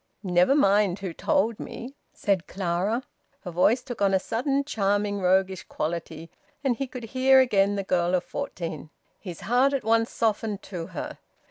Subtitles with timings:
[0.23, 3.03] "Never mind who told me," said Clara.
[3.41, 6.31] Her voice took on a sudden charming roguish quality,
[6.63, 8.89] and he could hear again the girl of fourteen.
[9.19, 11.19] His heart at once softened to her.